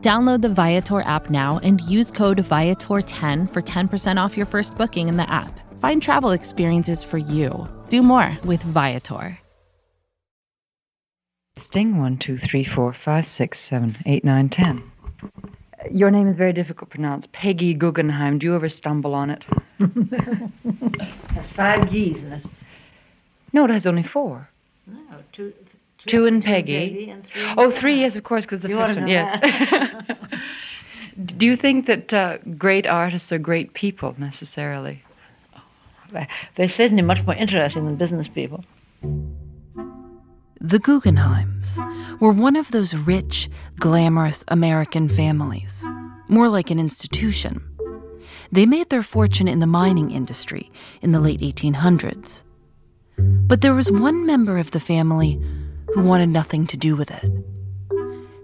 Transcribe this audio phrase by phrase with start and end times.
[0.00, 5.08] Download the Viator app now and use code Viator10 for 10% off your first booking
[5.08, 5.50] in the app.
[5.80, 7.68] Find travel experiences for you.
[7.88, 9.38] Do more with Viator.
[11.58, 14.82] Sting one, two, three, four, five, six, seven, eight, nine, ten.
[15.90, 17.26] Your name is very difficult to pronounce.
[17.32, 18.38] Peggy Guggenheim.
[18.38, 19.44] Do you ever stumble on it?
[19.80, 22.44] That's five G's in it.
[23.52, 24.48] No, it has only four.
[24.86, 25.00] No,
[25.32, 25.52] two,
[26.08, 26.88] two, Two and Peggy.
[26.88, 30.02] Peggy and three Oh, and three, yes, of course, because the You first one, yeah.
[31.36, 35.02] Do you think that uh, great artists are great people necessarily?
[36.56, 38.64] They're certainly much more interesting than business people.
[40.60, 43.48] The Guggenheims were one of those rich,
[43.78, 45.84] glamorous American families,
[46.28, 47.62] more like an institution.
[48.50, 50.70] They made their fortune in the mining industry
[51.02, 52.42] in the late 1800s.
[53.18, 55.40] But there was one member of the family
[55.94, 57.30] who wanted nothing to do with it.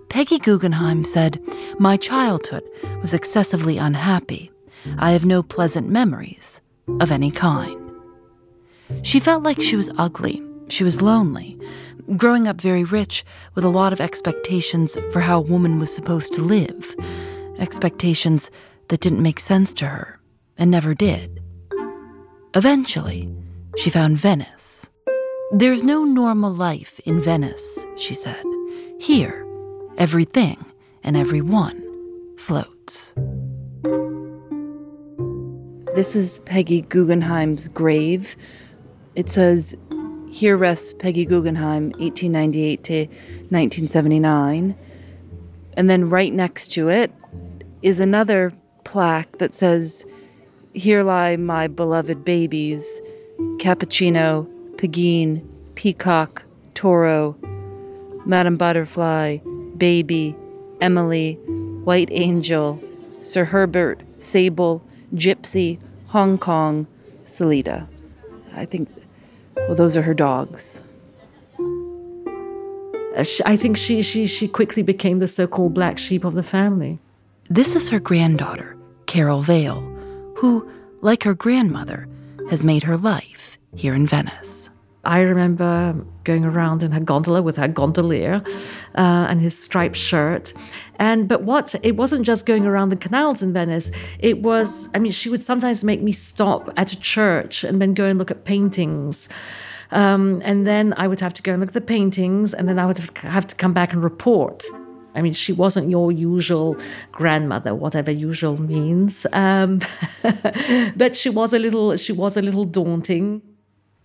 [0.09, 1.43] Peggy Guggenheim said,
[1.78, 2.62] My childhood
[3.03, 4.50] was excessively unhappy.
[4.99, 6.60] I have no pleasant memories
[7.00, 7.91] of any kind.
[9.03, 10.43] She felt like she was ugly.
[10.69, 11.59] She was lonely,
[12.16, 13.25] growing up very rich
[13.55, 16.94] with a lot of expectations for how a woman was supposed to live,
[17.59, 18.50] expectations
[18.88, 20.21] that didn't make sense to her
[20.56, 21.43] and never did.
[22.55, 23.28] Eventually,
[23.76, 24.88] she found Venice.
[25.53, 28.43] There's no normal life in Venice, she said.
[28.99, 29.47] Here,
[29.99, 30.65] everything
[31.03, 31.82] and everyone
[32.38, 33.15] floats.
[35.94, 38.37] This is Peggy Guggenheim's grave.
[39.15, 39.77] It says,
[40.28, 44.75] Here rests Peggy Guggenheim, 1898 to 1979.
[45.76, 47.12] And then right next to it
[47.82, 48.53] is another
[48.84, 50.05] plaque that says,
[50.72, 53.00] Here lie my beloved babies
[53.59, 54.49] Cappuccino,
[54.84, 55.43] Pegeen,
[55.77, 56.43] Peacock,
[56.75, 57.37] Toro,
[58.27, 59.39] Madame Butterfly,
[59.78, 60.37] Baby,
[60.83, 61.34] Emily,
[61.84, 62.78] White Angel,
[63.23, 64.83] Sir Herbert, Sable,
[65.15, 65.78] Gypsy,
[66.09, 66.87] Hong Kong,
[67.25, 67.89] Salida.
[68.53, 68.91] I think,
[69.56, 70.83] well, those are her dogs.
[73.17, 76.43] Uh, I think she, she, she quickly became the so called black sheep of the
[76.43, 76.99] family.
[77.49, 79.81] This is her granddaughter, Karole Vail,
[80.37, 82.06] who, like her grandmother,
[82.50, 84.64] has made her life here in Venice.
[85.07, 85.95] I remember
[86.25, 88.43] going around in her gondola with her gondolier
[88.97, 90.53] uh, and his striped shirt.
[90.99, 93.91] And but what it wasn't just going around the canals in Venice.
[94.19, 97.95] It was I mean she would sometimes make me stop at a church and then
[97.95, 99.29] go and look at paintings.
[99.91, 102.79] Um, and then I would have to go and look at the paintings, and then
[102.79, 104.65] I would have to- come back and report.
[105.15, 106.77] I mean, she wasn't your usual
[107.13, 109.81] grandmother, whatever usual means, um,
[110.97, 113.41] but she was a little she was a little daunting.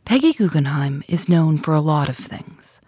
[0.10, 2.82] Peggy Guggenheim is known for a lot of things.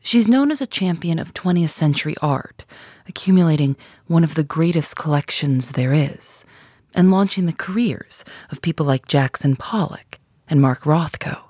[0.00, 2.64] She's known as a champion of 20th century art,
[3.06, 6.46] accumulating one of the greatest collections there is,
[6.94, 10.18] and launching the careers of people like Jackson Pollock
[10.48, 11.42] and Mark Rothko.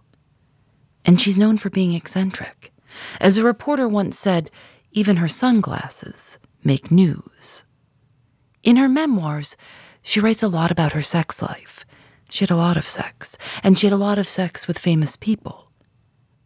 [1.04, 2.72] And she's known for being eccentric.
[3.20, 4.50] As a reporter once said,
[4.90, 7.62] even her sunglasses make news.
[8.64, 9.56] In her memoirs,
[10.02, 11.84] she writes a lot about her sex life.
[12.32, 15.16] She had a lot of sex, and she had a lot of sex with famous
[15.16, 15.68] people.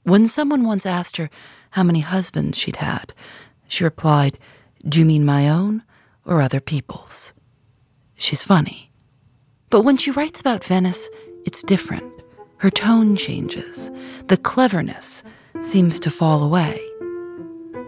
[0.02, 1.30] When someone once asked her
[1.70, 3.14] how many husbands she'd had,
[3.68, 4.36] she replied,
[4.88, 5.84] Do you mean my own
[6.24, 7.34] or other people's?
[8.16, 8.90] She's funny.
[9.70, 11.08] But when she writes about Venice,
[11.44, 12.12] it's different.
[12.56, 13.88] Her tone changes.
[14.26, 15.22] The cleverness
[15.62, 16.80] seems to fall away.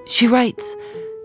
[0.07, 0.77] She writes,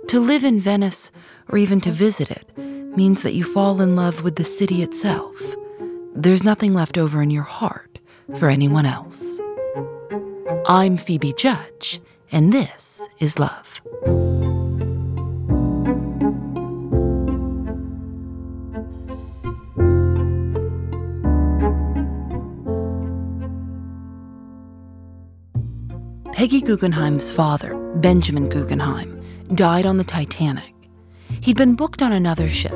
[0.07, 1.11] To live in Venice
[1.49, 5.35] or even to visit it means that you fall in love with the city itself.
[6.15, 7.97] There's nothing left over in your heart
[8.37, 9.39] for anyone else.
[10.67, 11.99] I'm Phoebe Judge,
[12.31, 13.81] and this is Love.
[26.31, 29.19] Peggy Guggenheim's father, Benjamin Guggenheim,
[29.55, 30.75] died on the Titanic.
[31.41, 32.75] He'd been booked on another ship,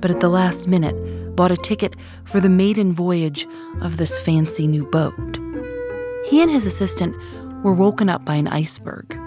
[0.00, 0.96] but at the last minute
[1.34, 3.46] bought a ticket for the maiden voyage
[3.80, 5.38] of this fancy new boat.
[6.28, 7.16] He and his assistant
[7.64, 9.18] were woken up by an iceberg.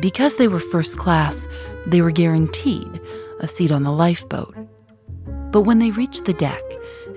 [0.00, 1.46] Because they were first class,
[1.86, 3.00] they were guaranteed
[3.40, 4.54] a seat on the lifeboat.
[5.50, 6.62] But when they reached the deck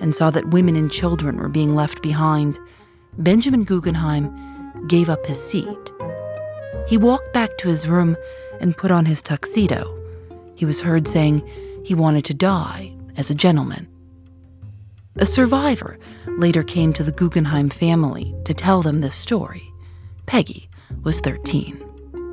[0.00, 2.58] and saw that women and children were being left behind,
[3.18, 5.92] Benjamin Guggenheim gave up his seat.
[6.86, 8.16] He walked back to his room
[8.60, 9.94] and put on his tuxedo.
[10.54, 11.46] He was heard saying
[11.84, 13.88] he wanted to die as a gentleman.
[15.20, 19.72] A survivor later came to the Guggenheim family to tell them this story.
[20.26, 20.68] Peggy
[21.02, 21.84] was 13.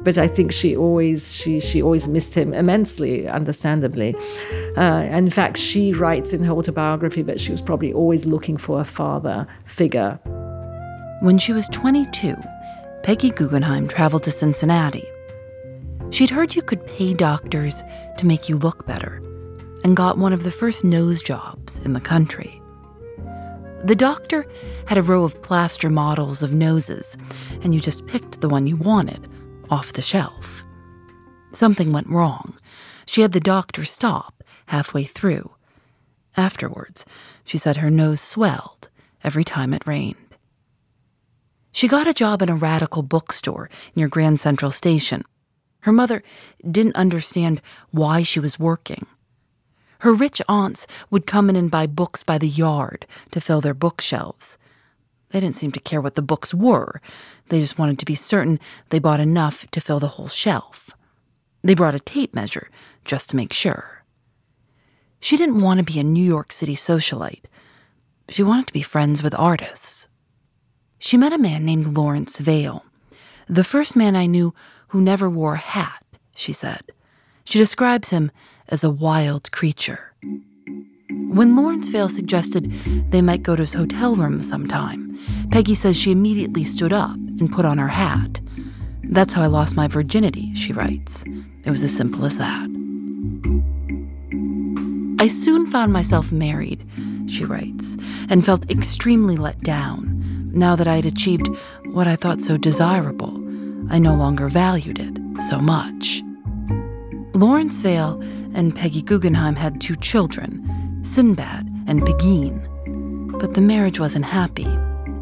[0.04, 4.16] But I think she always she she always missed him immensely, understandably.
[4.78, 8.80] Uh, in fact, she writes in her autobiography that she was probably always looking for
[8.80, 10.20] a father figure
[11.22, 12.36] when she was 22,
[13.02, 15.06] Peggy Guggenheim traveled to Cincinnati.
[16.12, 17.84] She'd heard you could pay doctors
[18.18, 19.24] to make you look better
[19.84, 22.62] and got one of the first nose jobs in the country.
[23.86, 24.48] The doctor
[24.88, 27.16] had a row of plaster models of noses,
[27.62, 29.30] and you just picked the one you wanted
[29.70, 30.64] off the shelf.
[31.52, 32.58] Something went wrong.
[33.06, 35.52] She had the doctor stop halfway through.
[36.36, 37.06] Afterwards,
[37.44, 38.90] she said her nose swelled
[39.24, 40.36] every time it rained.
[41.72, 45.24] She got a job in a radical bookstore near Grand Central Station.
[45.82, 46.24] Her mother
[46.68, 47.62] didn't understand
[47.92, 49.06] why she was working.
[50.00, 53.74] Her rich aunts would come in and buy books by the yard to fill their
[53.74, 54.58] bookshelves.
[55.30, 57.02] They didn't seem to care what the books were,
[57.50, 58.60] they just wanted to be certain
[58.90, 60.90] they bought enough to fill the whole shelf.
[61.64, 62.70] They brought a tape measure
[63.04, 64.04] just to make sure.
[65.20, 67.46] She didn't want to be a New York City socialite.
[68.30, 70.08] She wanted to be friends with artists
[71.06, 72.84] she met a man named Laurence Vail.
[73.48, 74.56] The first man I knew
[74.88, 76.04] who never wore a hat,
[76.36, 76.82] she said.
[77.44, 78.32] She describes him
[78.70, 80.14] as a wild creature.
[81.10, 82.72] When Laurence Vail suggested
[83.10, 85.18] they might go to his hotel room sometime,
[85.52, 88.40] Peggy says she immediately stood up and put on her hat.
[89.04, 91.24] That's how I lost my virginity, she writes.
[91.64, 92.70] It was as simple as that.
[95.20, 96.88] I soon found myself married,
[97.28, 97.98] she writes,
[98.30, 100.52] and felt extremely let down.
[100.54, 101.50] Now that I had achieved
[101.86, 103.36] what I thought so desirable,
[103.90, 105.18] I no longer valued it
[105.50, 106.22] so much.
[107.34, 108.22] Laurence Vail
[108.56, 114.66] and Peggy Guggenheim had two children, Sinbad and Pegeen, but the marriage wasn't happy,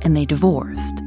[0.04, 1.02] and they divorced.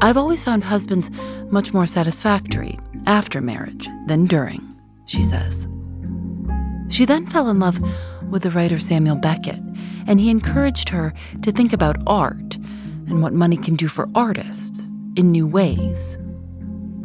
[0.00, 1.10] I've always found husbands
[1.52, 4.60] much more satisfactory after marriage than during,
[5.04, 5.68] she says.
[6.88, 7.78] She then fell in love
[8.30, 9.60] with the writer Samuel Beckett,
[10.06, 11.12] and he encouraged her
[11.42, 12.56] to think about art
[13.06, 16.18] and what money can do for artists in new ways.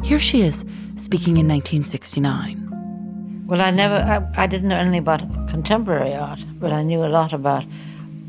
[0.02, 0.64] Here she is
[0.96, 2.67] speaking in 1969.
[3.48, 7.08] Well, I never, I, I didn't know anything about contemporary art, but I knew a
[7.08, 7.64] lot about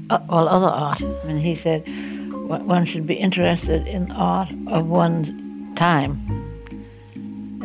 [0.10, 1.02] uh, all other art.
[1.02, 1.83] And he said
[2.47, 5.28] one should be interested in art of one's
[5.78, 6.26] time.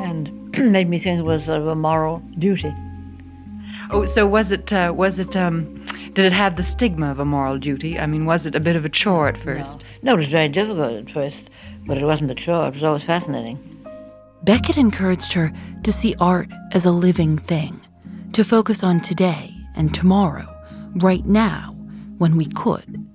[0.00, 2.74] And made me think it was sort of a moral duty.
[3.92, 7.24] Oh, so was it, uh, was it, um, did it have the stigma of a
[7.24, 8.00] moral duty?
[8.00, 9.84] I mean, was it a bit of a chore at first?
[10.02, 11.38] No, no it was very difficult at first,
[11.86, 12.66] but it wasn't a chore.
[12.66, 13.73] It was always fascinating.
[14.44, 15.50] Beckett encouraged her
[15.84, 17.80] to see art as a living thing,
[18.34, 20.46] to focus on today and tomorrow,
[20.96, 21.74] right now,
[22.18, 23.06] when we could.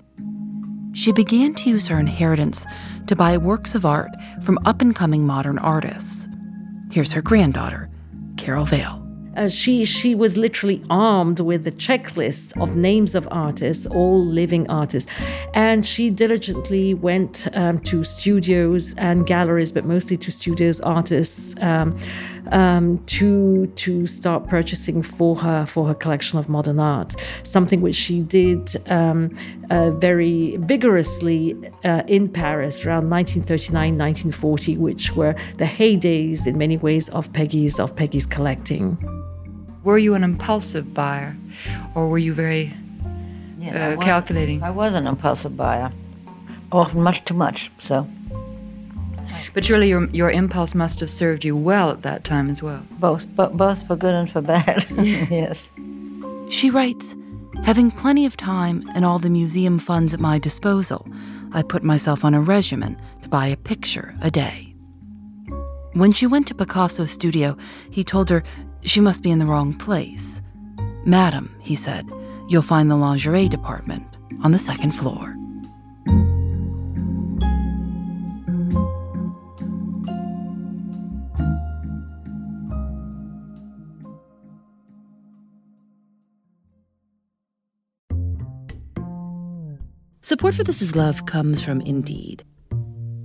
[0.93, 2.65] She began to use her inheritance
[3.05, 4.09] to buy works of art
[4.41, 6.27] from up and coming modern artists.
[6.91, 7.91] Here's her granddaughter,
[8.35, 8.98] Karole Vail.
[9.39, 14.69] Uh, she she was literally armed with a checklist of names of artists, all living
[14.69, 15.09] artists,
[15.53, 21.97] and she diligently went um, to studios and galleries, but mostly to studios, artists, um,
[22.51, 27.15] um, to to start purchasing for her for her collection of modern art.
[27.43, 29.33] Something which she did um,
[29.69, 31.55] uh, very vigorously
[31.85, 37.79] uh, in Paris around 1939, 1940, which were the heydays in many ways of Peggy's
[37.79, 38.97] of Peggy's collecting.
[39.83, 41.35] Were you an impulsive buyer,
[41.95, 42.75] or were you very
[43.59, 44.61] yes, uh, I was, calculating?
[44.61, 45.91] I was an impulsive buyer,
[46.71, 47.71] often much too much.
[47.81, 48.07] So.
[49.53, 52.85] But surely your your impulse must have served you well at that time as well.
[52.99, 54.85] Both, but both for good and for bad.
[54.97, 55.57] yes.
[56.49, 57.15] She writes
[57.63, 61.07] Having plenty of time and all the museum funds at my disposal,
[61.51, 64.73] I put myself on a regimen to buy a picture a day.
[65.93, 67.57] When she went to Picasso's studio,
[67.91, 68.43] he told her
[68.83, 70.41] she must be in the wrong place.
[71.05, 72.07] Madam, he said,
[72.47, 74.05] you'll find the lingerie department
[74.43, 75.35] on the second floor.
[90.21, 92.43] Support for This Is Love comes from Indeed.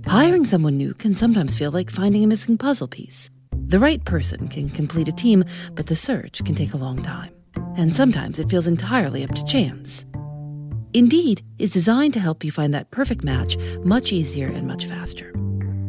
[0.07, 3.29] Hiring someone new can sometimes feel like finding a missing puzzle piece.
[3.67, 5.43] The right person can complete a team,
[5.73, 7.33] but the search can take a long time.
[7.77, 10.05] And sometimes it feels entirely up to chance.
[10.93, 15.31] Indeed is designed to help you find that perfect match much easier and much faster.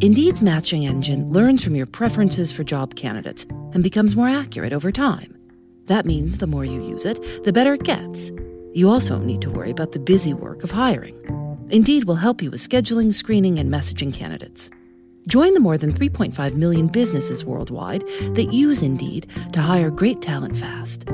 [0.00, 4.90] Indeed's matching engine learns from your preferences for job candidates and becomes more accurate over
[4.90, 5.36] time.
[5.84, 8.32] That means the more you use it, the better it gets
[8.76, 11.16] you also need to worry about the busy work of hiring.
[11.70, 14.68] Indeed will help you with scheduling, screening, and messaging candidates.
[15.26, 18.04] Join the more than 3.5 million businesses worldwide
[18.34, 21.04] that use Indeed to hire great talent fast.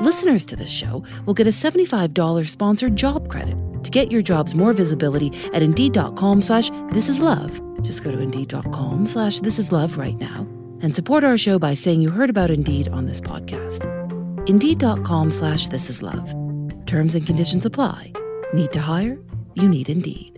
[0.00, 4.54] Listeners to this show will get a $75 sponsored job credit to get your jobs
[4.54, 7.60] more visibility at Indeed.com slash This Is Love.
[7.82, 10.46] Just go to Indeed.com slash This Is Love right now
[10.80, 13.86] and support our show by saying you heard about Indeed on this podcast.
[14.48, 16.32] Indeed.com slash This Is Love.
[16.86, 18.12] Terms and conditions apply.
[18.52, 19.18] Need to hire?
[19.54, 20.37] You need Indeed.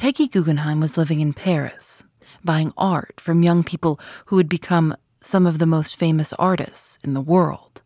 [0.00, 2.04] Peggy Guggenheim was living in Paris,
[2.42, 7.12] buying art from young people who would become some of the most famous artists in
[7.12, 7.82] the world.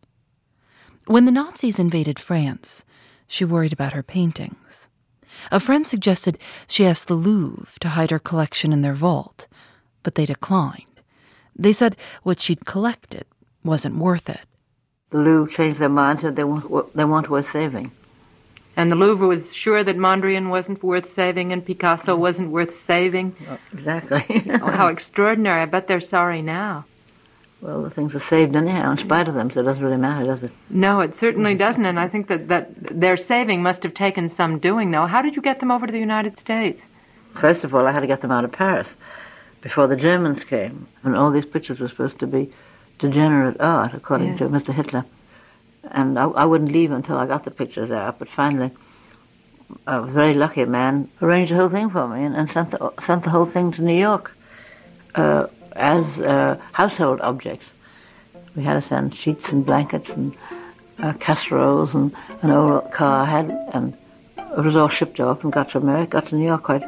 [1.07, 2.85] When the Nazis invaded France,
[3.27, 4.87] she worried about her paintings.
[5.51, 9.45] A friend suggested she ask the Louvre to hide her collection in their vault,
[10.01, 11.01] but they declined.
[11.53, 13.25] They said what she'd collected
[13.61, 14.45] wasn't worth it.
[15.09, 17.91] The Louvre changed their mind, and said they weren't, they weren't worth saving.
[18.77, 22.19] And the Louvre was sure that Mondrian wasn't worth saving and Picasso mm.
[22.19, 23.35] wasn't worth saving.
[23.47, 24.23] Uh, exactly.
[24.61, 25.61] oh, how extraordinary.
[25.61, 26.85] I bet they're sorry now.
[27.61, 30.25] Well, the things are saved anyhow, in spite of them, so it doesn't really matter,
[30.25, 30.51] does it?
[30.69, 31.59] No, it certainly mm.
[31.59, 35.07] doesn't, and I think that, that their saving must have taken some doing, though.
[35.07, 36.83] How did you get them over to the United States?
[37.39, 38.87] First of all, I had to get them out of Paris
[39.61, 42.53] before the Germans came, and all these pictures were supposed to be
[42.99, 44.39] degenerate art, according yes.
[44.39, 44.73] to Mr.
[44.73, 45.05] Hitler
[45.91, 48.19] and I, I, wouldn't leave until I got the pictures out.
[48.19, 48.71] But finally,
[49.87, 50.65] a very lucky.
[50.65, 53.71] Man arranged the whole thing for me and, and sent the sent the whole thing
[53.73, 54.31] to New York
[55.15, 57.65] uh, as uh, household objects.
[58.55, 60.35] We had to send sheets and blankets and
[60.99, 63.97] uh, casseroles and an old car I had, and
[64.37, 66.83] it was all shipped off and got to America, got to New York quite.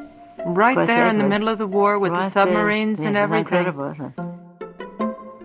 [0.46, 1.10] Right quite there safely.
[1.10, 3.08] in the middle of the war with right the submarines there.
[3.08, 3.58] and everything.
[3.58, 4.13] Incredible,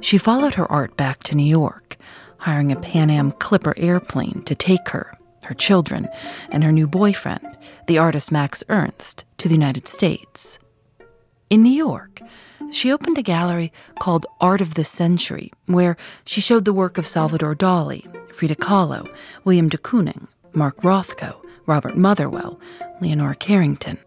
[0.01, 1.97] she followed her art back to New York
[2.43, 6.09] hiring a Pan Am Clipper airplane to take her, her children,
[6.51, 7.47] and her new boyfriend,
[7.87, 10.59] the artist Max Ernst, to the United States.
[11.51, 12.21] In New York,
[12.73, 17.07] she opened a gallery called Art of the Century, where she showed the work of
[17.07, 18.03] Salvador Dali,
[18.35, 19.09] Frida Kahlo,
[19.45, 22.59] Willem de Kooning, Mark Rothko, Robert Motherwell,
[23.01, 23.99] Leonora Carrington.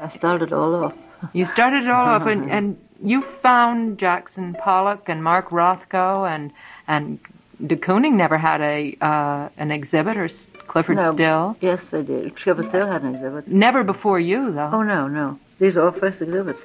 [0.00, 0.94] I started all off.
[1.32, 6.52] You started it all off, and, and you found Jackson Pollock and Mark Rothko and
[6.86, 7.18] and
[7.66, 10.28] de Kooning never had a uh, an exhibit, or
[10.68, 11.56] Clyfford no, Still.
[11.60, 12.34] Yes, they did.
[12.36, 13.48] Clyfford Still had an exhibit.
[13.48, 14.70] Never before you, though.
[14.72, 15.38] Oh no, no.
[15.58, 16.60] These are all first exhibits.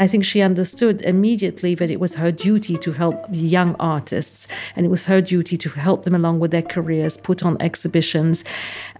[0.00, 4.86] I think she understood immediately that it was her duty to help young artists, and
[4.86, 8.42] it was her duty to help them along with their careers, put on exhibitions.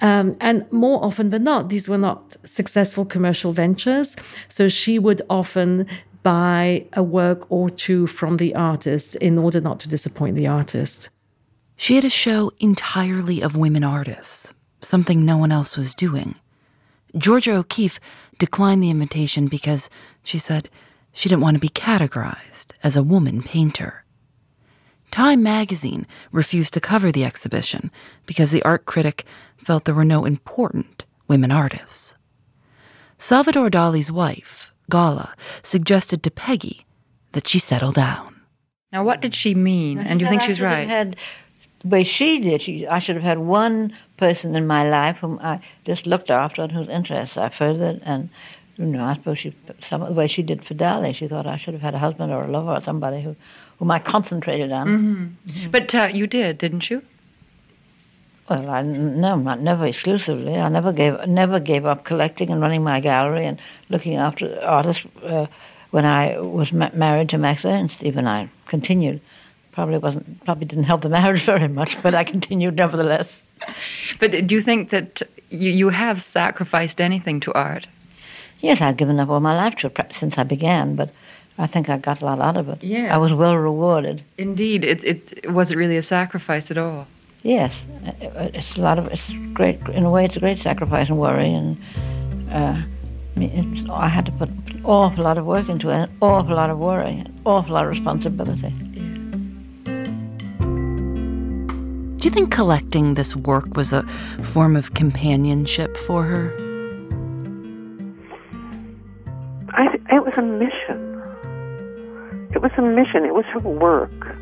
[0.02, 4.14] Um, and more often than not, these were not successful commercial ventures.
[4.48, 5.86] So she would often
[6.22, 11.08] buy a work or two from the artist in order not to disappoint the artist.
[11.76, 16.34] She had a show entirely of women artists, something no one else was doing.
[17.16, 17.98] Georgia O'Keeffe
[18.38, 19.88] declined the invitation because,
[20.22, 20.68] she said,
[21.12, 24.04] she didn't want to be categorized as a woman painter.
[25.10, 27.90] Time magazine refused to cover the exhibition
[28.26, 29.24] because the art critic
[29.56, 32.14] felt there were no important women artists.
[33.18, 36.84] Salvador Dali's wife, Gala, suggested to Peggy
[37.32, 38.40] that she settle down.
[38.92, 39.98] Now, what did she mean?
[39.98, 40.88] and do you think she was right?
[40.88, 41.16] Had,
[41.82, 45.38] the way she did, she, I should have had one person in my life whom
[45.40, 48.28] I just looked after and whose interests I furthered, and
[48.76, 49.54] you know, I suppose she,
[49.88, 51.98] some of the way she did for Dali, she thought I should have had a
[51.98, 53.36] husband or a lover or somebody who,
[53.78, 54.86] whom I concentrated on.
[54.88, 55.50] Mm-hmm.
[55.50, 55.70] Mm-hmm.
[55.70, 57.02] But uh, you did, didn't you?
[58.50, 60.56] Well, I no, not never exclusively.
[60.56, 65.04] I never gave never gave up collecting and running my gallery and looking after artists.
[65.22, 65.46] Uh,
[65.92, 69.20] when I was ma- married to Max Ernst, even I continued.
[69.72, 73.28] Probably wasn't probably didn't help the marriage very much, but I continued nevertheless.
[74.18, 77.86] But do you think that you, you have sacrificed anything to art?
[78.60, 81.10] Yes, I've given up all my life to it perhaps since I began, but
[81.56, 82.82] I think I got a lot out of it.
[82.82, 83.12] Yes.
[83.12, 84.24] I was well rewarded.
[84.38, 84.84] Indeed.
[84.84, 87.06] it, it's, was it really a sacrifice at all?
[87.42, 87.72] Yes.
[88.20, 91.52] It's a lot of, it's great, in a way, it's a great sacrifice and worry,
[91.52, 91.78] and
[92.50, 92.82] uh,
[93.92, 96.78] I had to put an awful lot of work into it, an awful lot of
[96.78, 98.74] worry, an awful lot of responsibility.
[102.16, 104.02] Do you think collecting this work was a
[104.42, 106.52] form of companionship for her?
[109.70, 111.16] I, it was a mission.
[112.52, 113.24] It was a mission.
[113.24, 114.36] It was her work.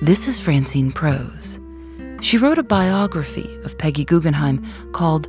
[0.00, 1.58] This is Francine Prose.
[2.22, 5.26] She wrote a biography of Peggy Guggenheim called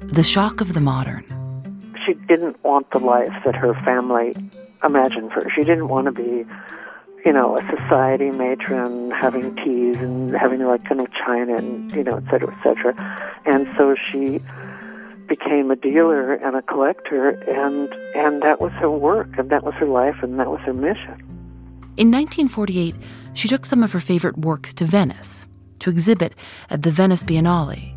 [0.00, 1.24] The Shock of the Modern.
[2.06, 4.32] She didn't want the life that her family
[4.84, 5.50] imagined for her.
[5.50, 6.46] She didn't want to be,
[7.24, 12.04] you know, a society matron having teas and having like kind of china and, you
[12.04, 12.94] know, et cetera, et cetera.
[13.44, 14.40] And so she
[15.26, 19.74] became a dealer and a collector, and and that was her work, and that was
[19.74, 21.20] her life, and that was her mission.
[21.96, 22.94] In 1948,
[23.34, 25.48] she took some of her favorite works to Venice
[25.80, 26.34] to exhibit
[26.70, 27.94] at the Venice Biennale.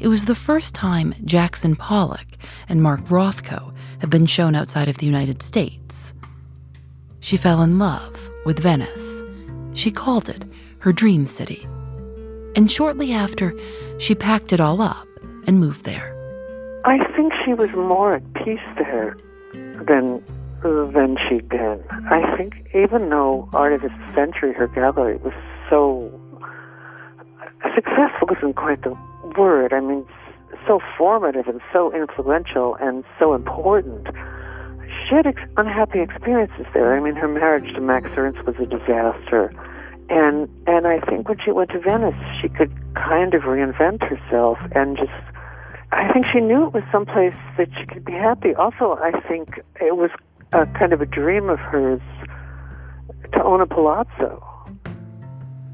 [0.00, 2.26] It was the first time Jackson Pollock
[2.68, 6.14] and Mark Rothko had been shown outside of the United States.
[7.20, 9.22] She fell in love with Venice.
[9.74, 10.44] She called it
[10.80, 11.66] her dream city.
[12.54, 13.52] And shortly after,
[13.98, 15.06] she packed it all up
[15.46, 16.14] and moved there.
[16.84, 19.16] I think she was more at peace there
[19.52, 20.22] than
[20.62, 21.82] than she'd been.
[22.10, 25.32] I think even though Art of the Century, her gallery, was
[25.70, 26.10] so
[27.74, 28.96] successful isn't quite the
[29.36, 29.72] word.
[29.72, 30.06] I mean,
[30.66, 34.06] so formative and so influential and so important.
[35.08, 36.96] She had ex- unhappy experiences there.
[36.96, 39.52] I mean, her marriage to Max Ernst was a disaster.
[40.10, 44.58] And and I think when she went to Venice, she could kind of reinvent herself
[44.74, 45.12] and just
[45.92, 48.54] I think she knew it was someplace that she could be happy.
[48.54, 50.10] Also, I think it was
[50.52, 52.00] a kind of a dream of hers
[53.32, 54.44] to own a palazzo.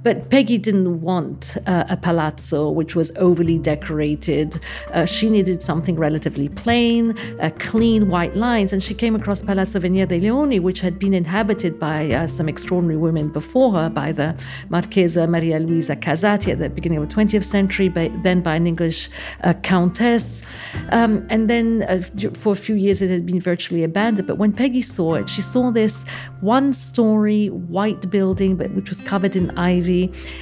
[0.05, 4.61] But Peggy didn't want uh, a palazzo which was overly decorated.
[4.93, 9.81] Uh, she needed something relatively plain, uh, clean white lines, and she came across Palazzo
[9.81, 14.13] Venier dei Leoni, which had been inhabited by uh, some extraordinary women before her, by
[14.13, 14.37] the
[14.69, 18.67] Marchesa Maria Luisa Casati at the beginning of the 20th century, by, then by an
[18.67, 19.09] English
[19.43, 20.43] uh, countess.
[20.91, 22.03] Um, and then uh,
[22.35, 24.29] for a few years it had been virtually abandoned.
[24.29, 26.05] But when Peggy saw it, she saw this
[26.43, 29.94] one story white building, but which was covered in ivy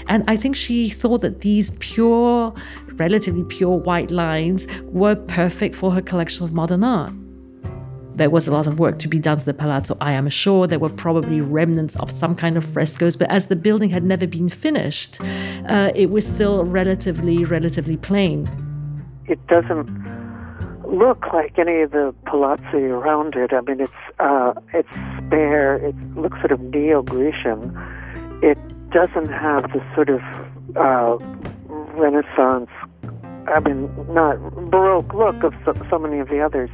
[0.09, 2.55] and I think she thought that these pure,
[2.95, 4.67] relatively pure white lines
[5.01, 7.13] were perfect for her collection of modern art.
[8.15, 10.67] There was a lot of work to be done to the palazzo, I am sure.
[10.67, 14.27] There were probably remnants of some kind of frescoes, but as the building had never
[14.27, 15.19] been finished,
[15.75, 18.47] uh, it was still relatively, relatively plain.
[19.29, 19.89] It doesn't
[20.93, 23.51] look like any of the palazzi around it.
[23.53, 25.77] I mean, it's uh, it's spare.
[25.77, 27.61] It looks sort of neo-Grecian.
[28.43, 28.59] It
[28.93, 30.21] doesn't have the sort of
[30.77, 31.17] uh,
[31.95, 32.71] Renaissance,
[33.49, 34.39] I mean, not
[34.71, 36.71] Baroque look of so, so many of the others,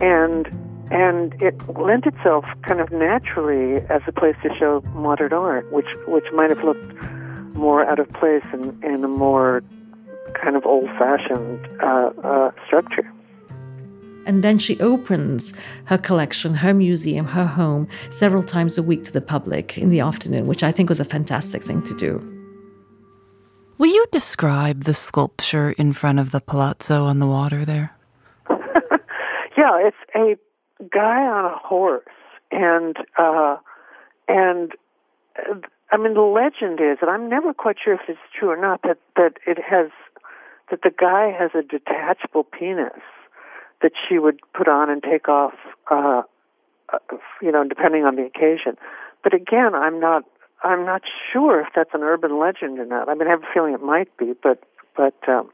[0.00, 0.46] and
[0.90, 5.88] and it lent itself kind of naturally as a place to show modern art, which
[6.06, 6.94] which might have looked
[7.54, 9.62] more out of place in, in a more
[10.40, 13.10] kind of old-fashioned uh, uh, structure.
[14.26, 15.52] And then she opens
[15.84, 20.00] her collection, her museum, her home several times a week to the public in the
[20.00, 22.30] afternoon, which I think was a fantastic thing to do.
[23.76, 27.92] Will you describe the sculpture in front of the palazzo on the water there?
[28.50, 30.36] yeah, it's a
[30.92, 32.04] guy on a horse,
[32.52, 33.56] and uh,
[34.28, 34.72] and
[35.38, 35.54] uh,
[35.90, 38.82] I mean the legend is, and I'm never quite sure if it's true or not,
[38.82, 39.90] that that it has
[40.70, 43.02] that the guy has a detachable penis
[43.84, 45.52] that she would put on and take off,
[45.90, 46.22] uh,
[46.90, 46.98] uh,
[47.42, 48.78] you know, depending on the occasion.
[49.22, 50.24] But again, I'm not
[50.64, 53.10] I'm not sure if that's an urban legend or not.
[53.10, 54.64] I mean, I have a feeling it might be, but
[54.96, 55.50] but um,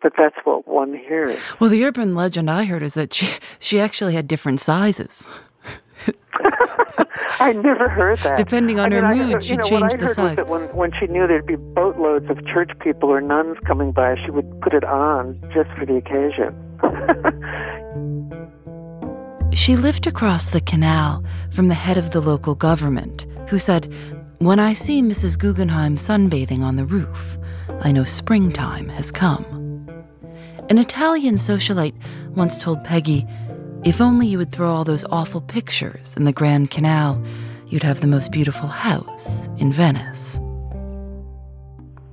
[0.00, 1.36] but that's what one hears.
[1.58, 3.26] Well, the urban legend I heard is that she
[3.58, 5.26] she actually had different sizes.
[7.40, 8.38] I never heard that.
[8.38, 10.36] Depending on I mean, her I, mood, she know, changed the size.
[10.36, 14.14] That when, when she knew there'd be boatloads of church people or nuns coming by,
[14.24, 16.54] she would put it on just for the occasion.
[19.52, 23.92] she lived across the canal from the head of the local government, who said,
[24.38, 25.38] When I see Mrs.
[25.38, 27.38] Guggenheim sunbathing on the roof,
[27.80, 29.44] I know springtime has come.
[30.68, 31.94] An Italian socialite
[32.34, 33.26] once told Peggy,
[33.84, 37.22] If only you would throw all those awful pictures in the Grand Canal,
[37.68, 40.38] you'd have the most beautiful house in Venice.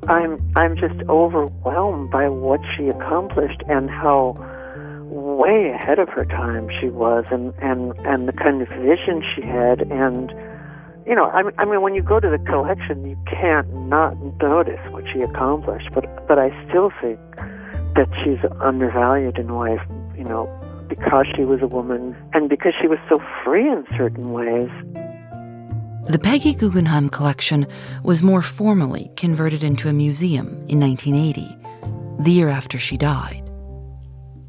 [0.07, 4.35] I'm I'm just overwhelmed by what she accomplished and how
[5.33, 9.41] way ahead of her time she was and and and the kind of vision she
[9.41, 10.31] had and
[11.05, 14.79] you know I, I mean when you go to the collection you can't not notice
[14.91, 17.19] what she accomplished but but I still think
[17.95, 19.81] that she's undervalued in life
[20.17, 20.49] you know
[20.87, 24.69] because she was a woman and because she was so free in certain ways
[26.07, 27.65] the Peggy Guggenheim collection
[28.03, 31.57] was more formally converted into a museum in 1980,
[32.19, 33.42] the year after she died.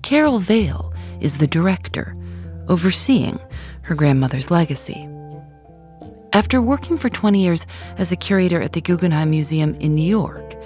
[0.05, 2.15] Karole Vail is the director,
[2.69, 3.41] overseeing
[3.81, 5.09] her grandmother's legacy.
[6.35, 10.57] After working for 20 years as a curator at the Guggenheim Museum in New York,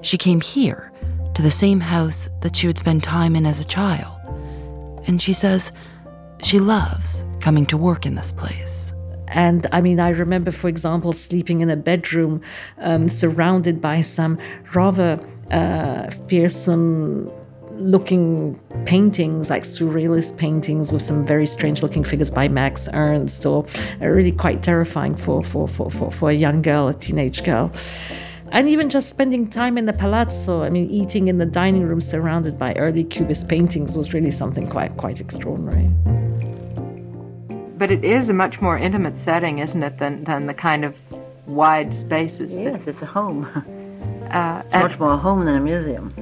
[0.00, 0.90] she came here
[1.34, 4.18] to the same house that she would spend time in as a child.
[5.06, 5.70] And she says
[6.42, 8.94] she loves coming to work in this place.
[9.26, 12.40] And I mean, I remember, for example, sleeping in a bedroom
[12.78, 14.38] um, surrounded by some
[14.72, 15.20] rather
[15.50, 17.30] uh, fearsome
[17.78, 23.66] looking paintings, like surrealist paintings with some very strange looking figures by Max Ernst, or
[24.00, 27.72] really quite terrifying for, for, for, for, for a young girl, a teenage girl.
[28.50, 32.00] And even just spending time in the palazzo, I mean, eating in the dining room
[32.00, 35.88] surrounded by early Cubist paintings was really something quite, quite extraordinary.
[37.76, 40.94] But it is a much more intimate setting, isn't it, than, than the kind of
[41.46, 42.50] wide spaces?
[42.50, 43.46] Yes, that, it's a home.
[44.28, 46.12] Uh, it's much more a home than a museum.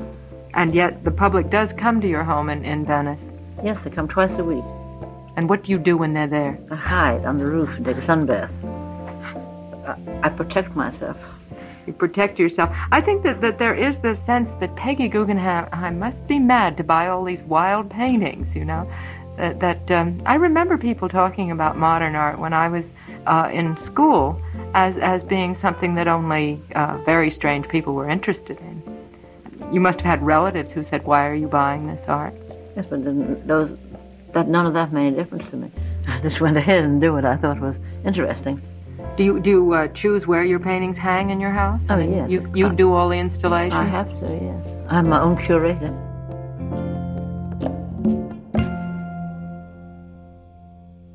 [0.56, 3.20] And yet the public does come to your home in, in Venice.
[3.62, 4.64] Yes, they come twice a week.
[5.36, 6.58] And what do you do when they're there?
[6.70, 8.50] I hide on the roof and take a sunbath.
[9.86, 11.18] I, I protect myself.
[11.86, 12.74] You protect yourself.
[12.90, 16.78] I think that, that there is the sense that Peggy Guggenheim I must be mad
[16.78, 18.90] to buy all these wild paintings, you know.
[19.36, 22.86] That, that um, I remember people talking about modern art when I was
[23.26, 24.40] uh, in school
[24.72, 28.82] as, as being something that only uh, very strange people were interested in.
[29.72, 32.34] You must have had relatives who said, "Why are you buying this art?"
[32.76, 33.04] Yes, but
[33.46, 33.76] those
[34.32, 35.70] that none of that made a difference to me.
[36.06, 38.62] I just went ahead and did what I thought was interesting.
[39.16, 41.80] Do you do you, uh, choose where your paintings hang in your house?
[41.90, 42.30] Oh yes.
[42.30, 43.76] You you do all the installation.
[43.76, 44.26] I have to.
[44.26, 44.66] Yes.
[44.88, 45.92] I'm my own curator.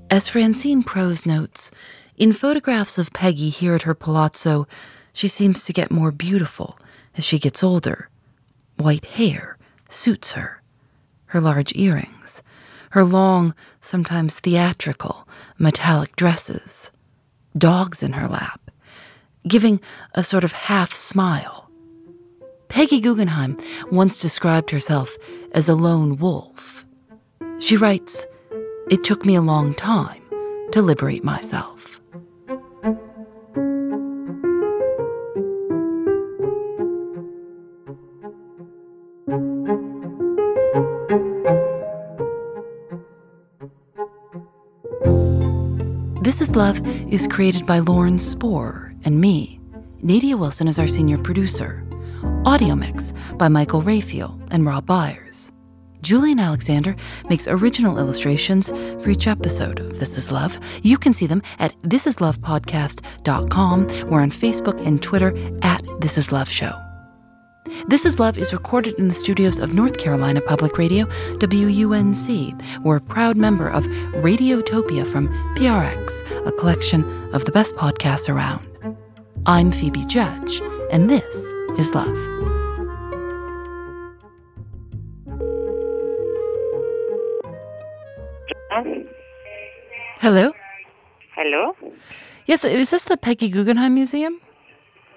[0.09, 1.71] As Francine Prose notes,
[2.17, 4.67] in photographs of Peggy here at her palazzo,
[5.13, 6.77] she seems to get more beautiful
[7.15, 8.09] as she gets older.
[8.81, 10.63] White hair suits her,
[11.25, 12.41] her large earrings,
[12.91, 15.27] her long, sometimes theatrical,
[15.59, 16.89] metallic dresses,
[17.55, 18.71] dogs in her lap,
[19.47, 19.79] giving
[20.15, 21.69] a sort of half smile.
[22.69, 23.55] Peggy Guggenheim
[23.91, 25.15] once described herself
[25.51, 26.83] as a lone wolf.
[27.59, 28.25] She writes,
[28.89, 30.23] It took me a long time
[30.71, 31.70] to liberate myself.
[46.51, 49.61] This is Love is created by Lauren Spohr and me.
[50.01, 51.81] Nadia Wilson is our senior producer.
[52.45, 55.53] Audio mix by Michael Raphael and Rob Byers.
[56.01, 56.93] Julienne Alexander
[57.29, 58.69] makes original illustrations
[59.01, 60.59] for each episode of This Is Love.
[60.83, 64.09] You can see them at thisislovepodcast.com.
[64.09, 66.90] We're on Facebook and Twitter at This Is Love Show.
[67.87, 71.05] This is Love is recorded in the studios of North Carolina Public Radio,
[71.39, 72.83] WUNC.
[72.83, 73.85] We're a proud member of
[74.23, 78.67] Radiotopia from PRX, a collection of the best podcasts around.
[79.45, 81.35] I'm Phoebe Judge, and this
[81.79, 82.15] is Love.
[90.19, 90.53] Hello?
[91.35, 91.75] Hello?
[92.45, 94.39] Yes, is this the Peggy Guggenheim Museum?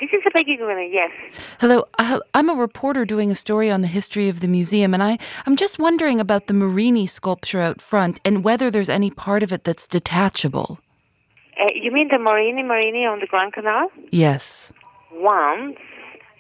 [0.01, 1.11] This is Peggy Guggenheim, yes.
[1.61, 5.03] Hello, I- I'm a reporter doing a story on the history of the museum, and
[5.03, 9.43] I, I'm just wondering about the Marini sculpture out front and whether there's any part
[9.43, 10.79] of it that's detachable.
[11.61, 13.89] Uh, you mean the Marino Marini on the Grand Canal?
[14.11, 14.73] Yes.
[15.13, 15.77] Once,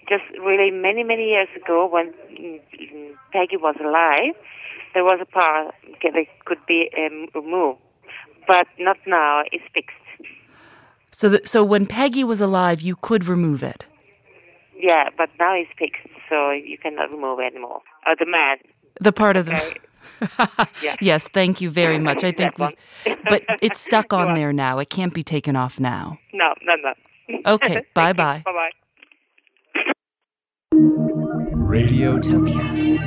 [0.08, 2.12] just really many, many years ago when
[3.32, 4.34] Peggy was alive,
[4.94, 7.78] there was a part that could be um, removed.
[8.46, 9.96] But not now, it's fixed.
[11.14, 13.84] So, th- so when Peggy was alive, you could remove it.
[14.76, 17.80] Yeah, but now it's fixed, so you cannot remove it anymore.
[18.06, 18.56] Or the man.
[19.00, 19.54] The part of the.
[19.54, 19.76] Okay.
[20.82, 20.96] Yeah.
[21.00, 22.18] yes, thank you very much.
[22.24, 22.74] I think, That one.
[23.06, 24.34] we, but it's stuck on on.
[24.34, 24.78] there now.
[24.78, 26.18] It can't be taken off now.
[26.34, 26.92] No, no, no.
[27.54, 28.42] Okay, bye bye.
[28.44, 28.70] Bye bye.
[31.74, 33.00] Radiotopia.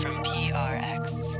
[0.00, 1.39] From PRX.